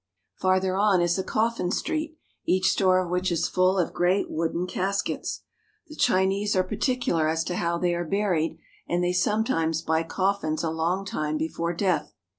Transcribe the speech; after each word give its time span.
Farther 0.33 0.75
on 0.75 0.99
is 0.99 1.19
a 1.19 1.23
coffin 1.23 1.69
street, 1.69 2.17
each 2.47 2.71
store 2.71 2.97
of 2.97 3.11
which 3.11 3.31
is 3.31 3.47
full 3.47 3.77
of 3.77 3.93
great 3.93 4.31
wooden 4.31 4.65
caskets. 4.65 5.41
The 5.89 5.95
Chi 5.95 6.25
nese 6.25 6.55
are 6.55 6.63
particular 6.63 7.27
as 7.27 7.43
to 7.43 7.57
how 7.57 7.77
they 7.77 7.93
are 7.93 8.03
buried, 8.03 8.57
and 8.89 9.03
they 9.03 9.13
some 9.13 9.43
times 9.43 9.83
buy 9.83 10.01
coffins 10.01 10.63
a 10.63 10.71
long 10.71 11.05
time 11.05 11.37
before 11.37 11.73
death. 11.73 12.15